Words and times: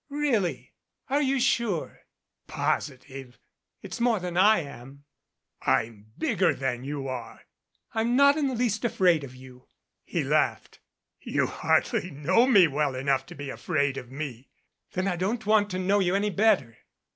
"Really! 0.09 0.73
Are 1.11 1.21
you 1.21 1.39
sure?" 1.39 2.01
"Positive!" 2.47 3.37
"It's 3.83 3.99
more 4.01 4.19
than 4.19 4.35
I 4.35 4.61
am." 4.61 5.03
"I'm 5.61 6.07
bigger 6.17 6.55
than 6.55 6.83
you 6.83 7.07
are." 7.07 7.41
"I'm 7.93 8.15
not 8.15 8.35
in 8.35 8.47
the 8.47 8.55
least 8.55 8.83
afraid 8.83 9.23
of 9.23 9.35
you." 9.35 9.67
He 10.03 10.23
laughed. 10.23 10.79
"You 11.21 11.45
hardly 11.45 12.09
know 12.09 12.47
me 12.47 12.65
well 12.67 12.95
enough 12.95 13.27
to 13.27 13.35
be 13.35 13.51
afraid 13.51 13.95
of 13.95 14.11
me." 14.11 14.49
"Then 14.93 15.07
I 15.07 15.17
don't 15.17 15.45
want 15.45 15.69
to 15.69 15.77
know 15.77 15.99
you 15.99 16.15
any 16.15 16.31
better." 16.31 16.79